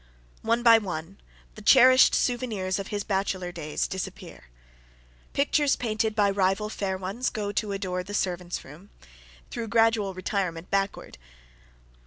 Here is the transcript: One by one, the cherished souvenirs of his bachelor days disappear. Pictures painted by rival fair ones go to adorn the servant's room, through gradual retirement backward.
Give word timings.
One 0.41 0.63
by 0.63 0.79
one, 0.79 1.19
the 1.53 1.61
cherished 1.61 2.15
souvenirs 2.15 2.79
of 2.79 2.87
his 2.87 3.03
bachelor 3.03 3.51
days 3.51 3.87
disappear. 3.87 4.45
Pictures 5.33 5.75
painted 5.75 6.15
by 6.15 6.31
rival 6.31 6.69
fair 6.69 6.97
ones 6.97 7.29
go 7.29 7.51
to 7.51 7.71
adorn 7.71 8.05
the 8.05 8.15
servant's 8.15 8.65
room, 8.65 8.89
through 9.51 9.67
gradual 9.67 10.15
retirement 10.15 10.71
backward. 10.71 11.19